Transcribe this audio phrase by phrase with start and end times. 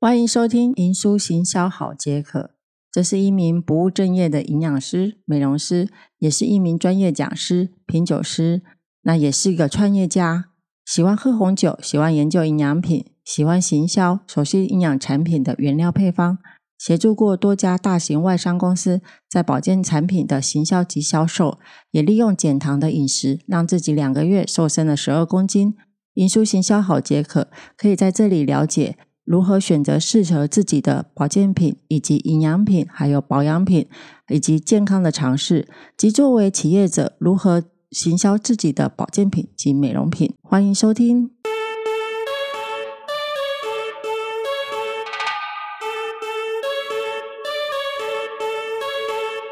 [0.00, 2.38] 欢迎收听《营书行销好解渴》，
[2.92, 8.62] 这是一名不务正业的营养师、美容师，也是一名专业讲师、品酒师，
[9.02, 10.50] 那也是一个创业家。
[10.86, 16.38] 喜欢喝红酒，喜欢研究营养品，喜欢行销，熟悉营养产品的原料配方，
[16.78, 21.58] 协助过多家大型外商公司在保健产品的行销及销售，
[21.90, 25.74] 也利用减糖的饮食，让自己两个月瘦身了十二公斤。
[26.14, 28.96] 营书行销好解渴，可以在这里了解
[29.30, 33.86] 如何选择适合自己的保健品，以及营养品，还有保养品，
[34.28, 40.34] 以及健康的尝试，及作为企业者如何行销自己的保健品及美容品。
[40.40, 41.30] 欢迎收听。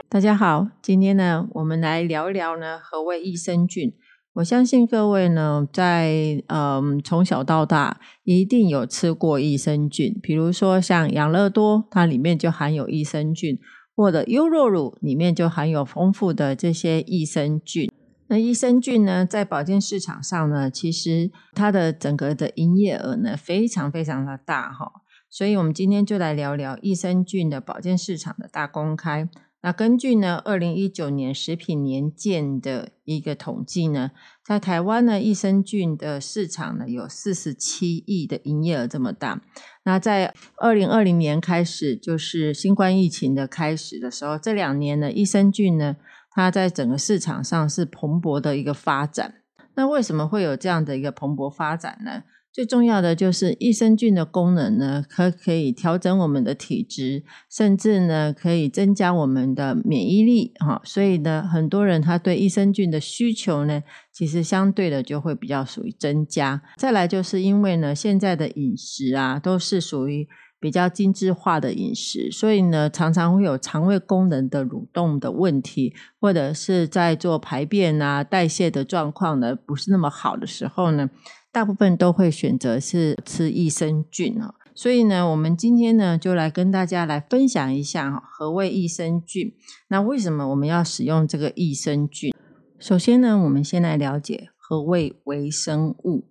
[0.09, 3.93] 大家好，今天呢，我们来聊一聊呢，何谓益生菌。
[4.37, 13.59] 我相信各位呢，在嗯从小到大一定有吃过益生菌，比如说像养乐多，它里面就含有益生菌，
[13.95, 17.91] 或者优酪乳里面就含有丰富的这些益生菌。
[18.29, 24.93] 那益生菌呢，在保健市场上呢，其实它的整个的营业额呢，非常非常的大哈。
[25.31, 29.31] 所以我们今天就来聊聊益生菌的保健市场的大公开。
[29.67, 34.13] 那根据呢，二零一九年食品年鉴的一个统计呢，
[34.45, 39.43] 在台湾呢，益生菌的市场呢有四十七亿的营业额这么大。
[39.83, 45.97] 那在二零二零年开始，就是新冠疫情的开始的时候，这两年呢，益生菌呢，
[46.31, 49.35] 它在整个市场上是蓬勃的一个发展。
[49.75, 52.23] 那为什么会有这样的一个蓬勃发展呢？
[52.57, 60.81] 最重要的就是益生菌的功能呢，可可以调整我们的体质，甚至呢可以增加我们的免疫力哈。
[60.83, 66.63] 所以呢，很多人他对益生菌的需求呢，其实相对的就会比较属于增加。
[66.79, 70.27] 再来就是因为呢，现在的饮食啊都是属于
[70.59, 81.11] 比较精致化的饮食，所以呢常常会有肠胃功能的蠕动的问题，或者是在做排便啊代谢的状况呢不是那么好的时候呢。
[81.57, 89.55] 大部分都会选择是吃益生菌哦，所以呢，我们今天呢就来跟大家来分享一下哈，何谓益生菌？
[89.89, 92.35] 那为什么我们要使用这个益生菌？
[92.79, 96.29] 首先呢，我们先来了解何谓微生物。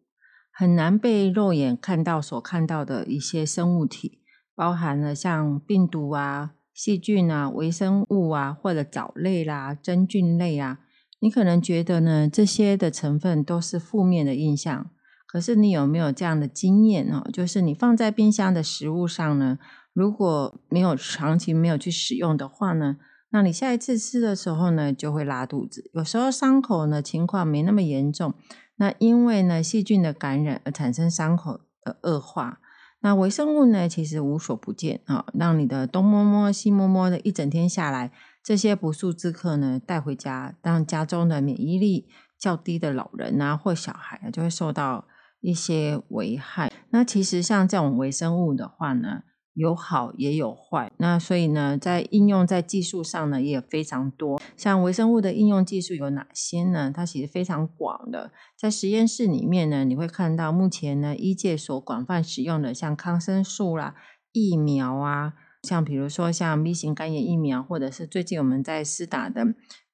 [0.51, 4.19] 很难被肉眼看到所看到的一些生物体，
[4.53, 10.81] 包含了像病毒啊、细菌啊、微生物啊，或者藻类啦、真菌类啊，
[11.19, 14.91] 你可能觉得呢，这些的成分都是负面的印象。
[15.27, 17.27] 可是你有没有这样的经验哦？
[17.33, 19.57] 就是你放在冰箱的食物上呢，
[19.91, 22.97] 如果没有长期没有去使用的话呢，
[23.31, 25.89] 那你下一次吃的时候呢，就会拉肚子。
[25.93, 28.33] 有时候伤口呢情况没那么严重，
[28.77, 32.61] 那因为呢细菌的感染而产生伤口的恶化。
[33.01, 38.11] 那微生物呢其实无所不见啊，让你的东摸摸西摸摸的一整天下来，
[38.41, 42.07] 这些不速之客呢带回家，让家中的免疫力
[42.39, 45.05] 较低的老人啊或小孩啊就会受到。
[45.45, 49.21] 一些危害，那其实像这种微生物的话呢，
[49.53, 50.91] 有好也有坏。
[50.97, 54.41] 那所以呢，在应用在技术上呢，也非常多。
[54.57, 56.91] 像微生物的应用技术有哪些呢？
[56.91, 58.31] 它其实非常广的。
[58.57, 63.93] 在实验室里面呢，你会看到目前呢，医界所广泛使用的，像抗生素啦、
[64.31, 69.45] 疫苗啊，像比如说像 B 型肝炎疫苗，或者是最近我们在施打的。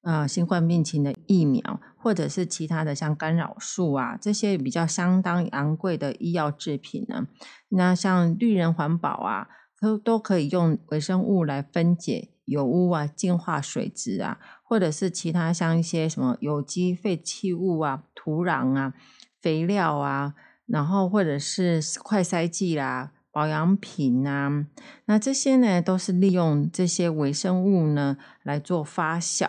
[0.02, 7.28] 呃，新冠病情的疫苗，或者是其他的像干扰素啊，这些比较相当昂贵的医药制品呢，
[7.68, 9.46] 那像绿人环保啊，
[9.80, 18.94] 都都可以用微生物来分解油污啊，净化水质啊，或者是其他像一些什么有机废弃物啊、土壤啊、
[19.40, 20.34] 肥料啊，
[20.66, 24.66] 然后或者是快筛剂啦、保养品啊，
[25.04, 29.48] 那这些呢，都是利用这些微生物呢来做发酵。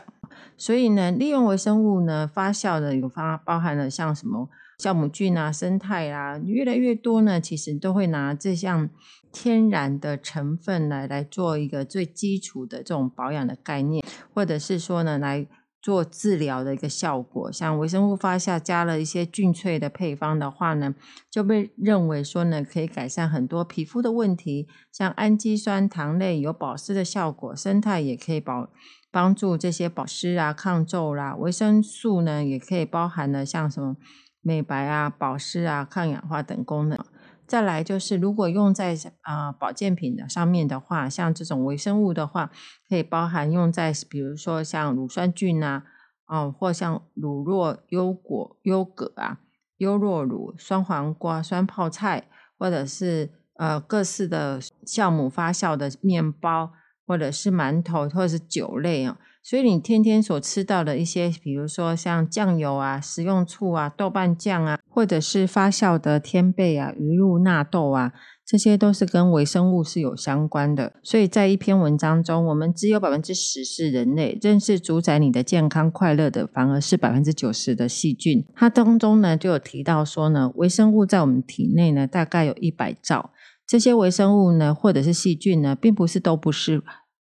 [0.57, 4.49] 所以呢，利用微生物呢发酵的有发包含了像什么
[4.79, 8.89] 酵母菌啊、生态啊，越来越多呢，其实都会拿这项
[9.31, 14.03] 天然的成分来来做一个最基础的这种保养的概念，
[14.33, 15.47] 或者是说呢来
[15.81, 17.51] 做治疗的一个效果。
[17.51, 20.95] 像微生物发酵加了一些菌萃的配方的话呢，
[21.29, 28.69] 就被认为说呢可以改善很多皮肤的问题，像氨基酸、糖类有保湿的效果，生态也可以保。
[29.13, 33.95] 帮助这些保湿啊、抗皱啦，维生素呢也可以包含了像什么
[34.41, 36.97] 美白啊、保湿啊、抗氧化等功能。
[37.45, 42.49] 再来就是，如果用在啊保健品的上面的话，像这种微生物的话，
[42.89, 45.83] 可以包含用在比如说像乳酸菌啊，
[46.25, 49.37] 哦或像乳酪、优果、优格啊、
[49.77, 52.27] 优酪乳、酸黄瓜、酸泡菜，
[52.57, 56.71] 或者是呃各式的酵母发酵的面包，
[57.05, 59.17] 或者是馒头，或者是酒类哦。
[59.45, 68.13] 所以你天天所吃到的一些，比如说像酱油啊、食用醋啊、豆瓣酱啊，或者是发酵的天贝啊、鱼露纳豆啊，
[68.45, 70.93] 这些都是跟微生物是有相关的。
[71.03, 78.45] 所以在一篇文章中，我们只有百分之十是人类，认识主宰你的健康快乐的，反而是百分之九十的细菌。
[78.55, 83.31] 它当中呢就有提到说呢，微生物在我们体内呢大概有一百兆，
[83.73, 86.83] 这些微生物呢或者是细菌呢，并不是都不是。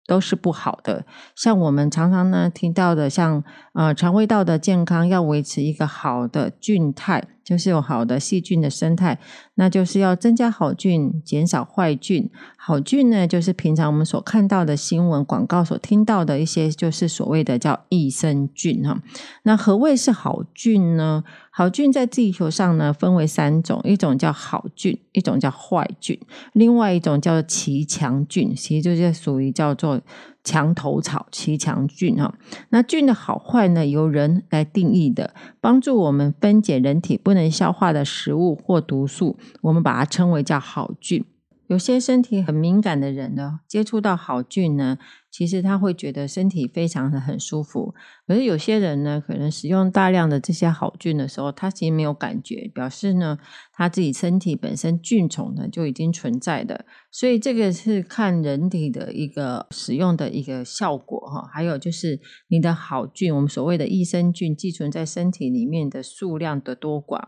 [0.09, 1.05] 都是不好的，
[1.35, 3.43] 像我们常常呢听到的，像
[3.75, 9.17] 呃肠胃道的健康要维持一个好的菌态，就是有好的细菌的生态，
[9.55, 12.29] 那就是要增加好菌，减少坏菌。
[12.57, 19.01] 好菌呢，就是平常我们所看到的新闻广告所听到的一些，就是所谓的叫益生菌哈。
[19.45, 21.23] 那何谓是好菌呢？
[21.53, 26.19] 好菌在地球上呢，分为三种，一种叫好菌，一种叫坏菌，
[26.53, 30.01] 另外一种叫做奇强菌，其实就是属于叫做
[30.47, 32.33] 墙头草齐强菌哈。
[32.69, 41.25] 那菌的好坏呢，由人来定义的，帮助我们分解人体不能消化的食物或毒素，我们把它称为叫好菌。
[41.69, 44.99] 有些身体很敏感的人呢，接触到好菌呢，
[45.31, 47.93] 其实他会觉得身体非常的很舒服。
[48.27, 53.39] 可是有些人呢，可能使用大量的这些好菌的时候，他其实没有感觉，表示呢
[53.73, 56.85] 他自己身体本身菌虫呢就已经存在的。
[57.11, 61.49] 所以这个是看人体的一个使用的一个效果哈。
[61.53, 67.23] 还有就是你的好菌，我们所谓的益生菌寄存在身体里面的数量的多寡。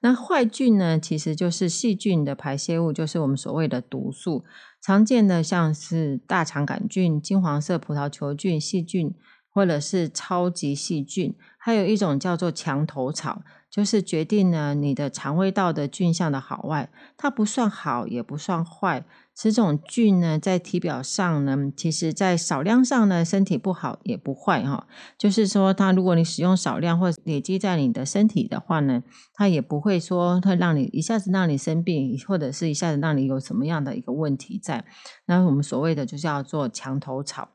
[0.00, 4.44] 那坏菌呢，其实就是细菌的排泄物，就是我们所谓的毒素。
[4.80, 9.14] 常见的像是大肠杆菌、金黄色葡萄球菌、细菌，
[9.50, 11.34] 或者是超级细菌。
[11.58, 16.90] 还有一种叫做墙头草，就是决定了你的肠胃道的菌相的好坏。
[17.16, 19.04] 它不算好，也不算坏。
[19.32, 24.86] 此种菌呢，在体表上呢，其实在少量上呢，身体不好也不坏哈。
[25.16, 29.02] 就是说，它如果你使用少量或累积在你的身体的话呢，
[29.32, 34.84] 它也不会说它让你一下子让你生病，或者是一下子让你有什么样的一个问题在。
[35.24, 37.48] 那我们所谓的就叫做墙头草。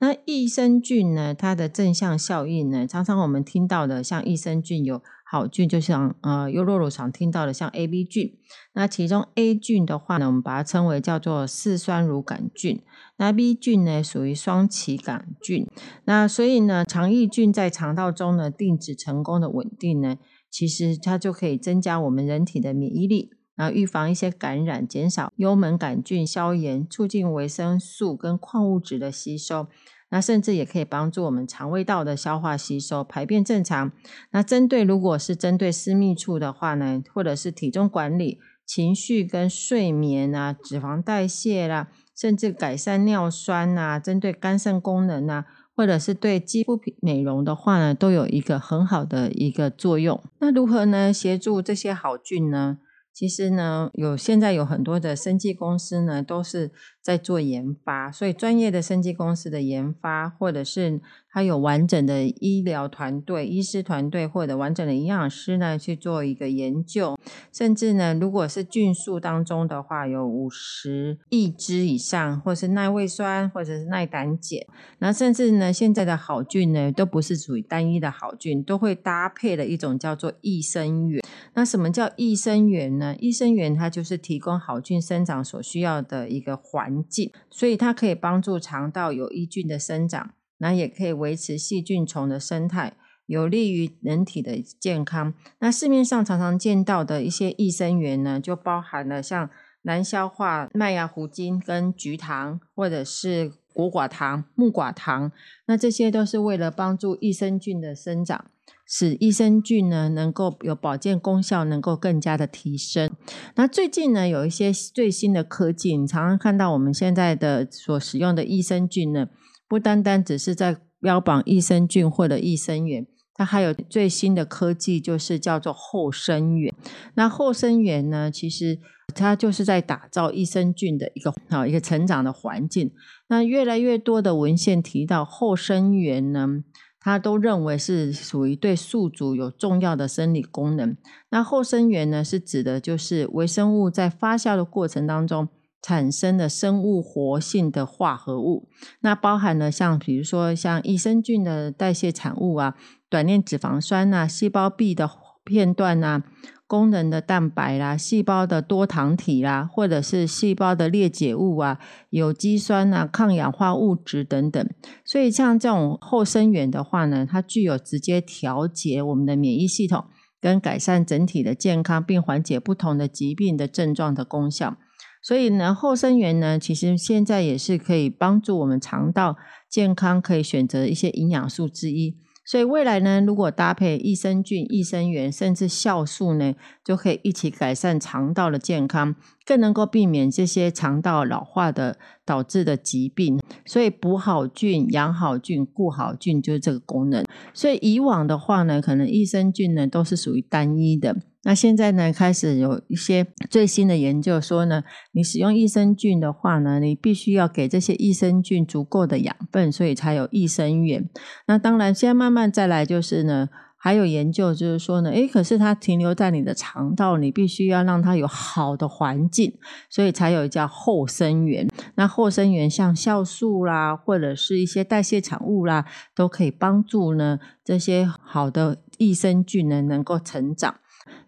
[0.00, 1.34] 那益生菌呢？
[1.34, 2.86] 它的正向效应呢？
[2.86, 8.32] 常常我们听到的，像益生菌有好菌，就像呃优酪乳常听到的，像 A、B 菌。
[8.72, 12.82] 那其中 A 菌的话呢，我们把它称为叫做四酸乳杆菌。
[13.18, 15.66] 那 B 菌呢，属于双歧杆菌。
[16.06, 20.16] 那所以呢，肠益菌在肠道中呢定植成功的稳定呢，
[20.50, 23.30] 其实它就可以增加我们人体的免疫力。
[23.60, 29.66] 然后预防一些感染，减少幽门杆菌消炎，促进维生素跟矿物质的吸收。
[30.08, 33.92] 那甚至也可以帮助我们肠胃道的消化吸收、排便正常。
[34.30, 45.44] 那针对如果是针对私密处的话呢，或者是体重管理、情绪跟睡眠啊、脂肪代谢啦，甚至改善尿酸啊，针对肝肾功能啊，
[45.76, 50.18] 或者是对肌肤美容的话呢，都有一个很好的一个作用。
[50.40, 51.12] 那如何呢？
[51.12, 52.78] 协助这些好菌呢？
[53.20, 56.70] 其实呢，有现在有很多的生技公司呢，都是
[57.02, 61.02] 在做研发，所以专业的生技公司的研发，或者是。
[61.32, 67.16] 它有完整的医疗团队、医师团队或者完整的营养师呢去做一个研究，
[67.52, 74.66] 甚至呢，如果是菌素当中的话，有五十亿支以上，或是耐胃酸，或者是耐胆碱，
[74.98, 81.22] 那甚至呢，现在的好菌呢，都不是属于单一的好菌，都会搭配的一种叫做益生元。
[81.54, 83.14] 那什么叫益生元呢？
[83.18, 90.32] 益生元它就是提供好菌生长所需要的一个环境，所以它可以帮助肠道有益菌的生长。
[90.62, 92.92] 那也可以维持细菌虫的生态，
[93.24, 95.32] 有利于人体的健康。
[95.58, 99.48] 那市面上常常见到的一些益生元呢，就包含了像
[99.82, 105.32] 难消化麦芽糊精跟菊糖，或者是果寡糖、木寡糖。
[105.66, 108.50] 那这些都是为了帮助益生菌的生长，
[108.86, 113.10] 使益生菌呢能够有保健功效，能够更加的提升。
[113.54, 119.28] 那最近呢，有一些最新的科技，常常看到我们现在的所使用的益生菌呢。
[119.70, 126.74] 不单单只是在标榜益生菌或者益生元，它还有最新的科技，就是叫做后生元。
[127.14, 128.80] 那后生元呢，其实
[129.14, 132.90] 它就是在打造益生菌的一个好一个成长的环境。
[133.28, 136.64] 那越来越多的文献提到后生元呢，
[136.98, 140.96] 它都认为是属于对宿主有重要的生理功能。
[141.28, 145.48] 那后生元呢，是指的就是微生物在发酵的过程当中。
[145.82, 148.68] 产生的生物活性的化合物，
[149.00, 152.74] 那包含了像比如说像益生菌的代谢产物啊，
[153.08, 155.10] 短链脂肪酸呐，细胞壁的
[155.44, 156.24] 片段啊。
[156.66, 164.64] 功能的蛋白啦，细胞的多糖体啦，或者是细胞的裂解物啊，有机酸啊，抗氧化物质等等。
[165.04, 170.04] 所以像这种后生元的话呢，它具有直接调节我们的免疫系统，
[170.40, 174.76] 跟改善整体的健康，并缓解不同的疾病的症状的功效。
[175.22, 179.36] 所以呢，后生元呢，其实现在也是可以帮助我们肠道
[179.68, 182.16] 健康，可以选择一些营养素之一。
[182.46, 189.14] 所以未来呢，如果搭配益生菌、益生元，甚至酵素呢，就可以一起改善肠道的健康，
[189.46, 193.38] 更能够避免这些肠道老化的导致的疾病。
[193.64, 197.24] 所以补好菌、养好菌、顾好菌就是这个功能。
[197.54, 201.14] 所以以往的话呢，可能益生菌呢都是属于单一的。
[201.42, 211.08] 那现在呢，开始有一些最新的研究说呢，你使用益生菌的话呢，你必须要给这些益生菌足够的养分，所以才有益生元。
[211.46, 219.54] 那当然，现在慢慢再来就是呢，还有研究就是说呢，诶，可是它停留在你的肠道，你必须要让它有好的环境，
[219.88, 221.66] 所以才有叫后生元。
[221.94, 230.74] 那后生元像酵素啦，或者是一些代谢产物啦，都可以帮助呢这些好的益生菌呢能够成长。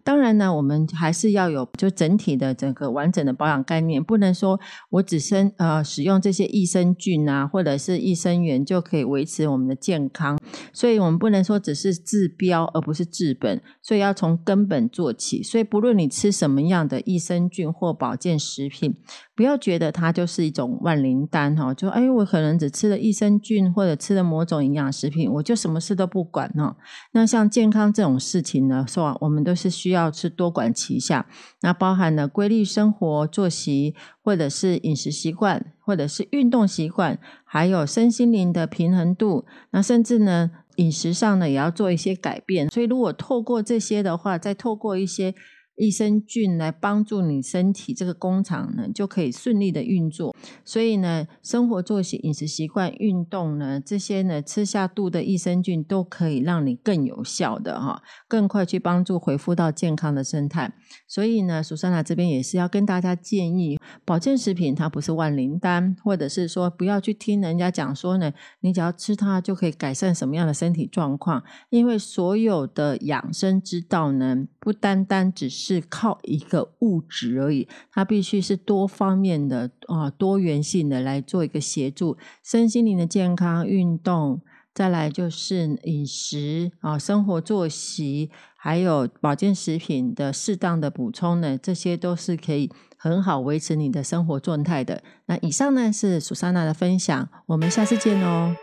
[0.04, 4.58] 当然呢，我们还是要有就整体的整个完整的保养概念，不能说
[4.90, 10.38] 我只生呃使用这些益生菌啊，或者是益生元就可以维持我们的健康。
[10.72, 15.42] 所以，我们不能说只是治标而不是治本，所以要从根本做起。
[15.42, 18.96] 所以，不论你吃什么样的益生菌或保健食品，
[19.36, 26.76] 不要觉得它就是一种万灵丹哈，就哎，我可能只吃了益生菌或者吃了某种营养食品，我就什么事都不管哈。
[27.12, 31.26] 那像健康这种事情呢，说我们都是需要是多管齐下，
[31.60, 39.46] 那包含了规律生活作息，或者是饮食习惯，或者是运动习惯，还有身心灵的平衡度。
[39.70, 42.68] 那甚至呢，饮食上呢也要做一些改变。
[42.68, 45.34] 所以，如果透过这些的话，再透过一些。
[45.82, 50.32] 益生菌来帮助你身体这个工厂呢，就可以顺利的运作。
[50.64, 60.72] 所以呢，生活作息、饮食习惯、运动呢，这些呢，吃下肚的益生菌都可以让你更有效的哈，更快去帮助恢复到健康的生态。
[61.08, 71.42] 所以呢，苏珊娜这边也是要跟大家建议，保健食品它不是万灵丹，或者是说不要去听人家讲说呢，你只要吃它就可以改善什么样的身体状况。
[71.70, 75.82] 因为所有的养生之道呢，不单单只是。
[75.88, 84.40] 靠一个物质而已，它必须是多方面的啊，多元性的来做一个协助，身心灵的健康、运动，
[84.72, 95.02] 再来就是饮食啊，生活作息，还有保健食品的适当的补充呢，这些都是可以很好维持你的生活状态的。
[95.26, 98.56] 那以上呢是苏珊娜的分享，我们下次见哦。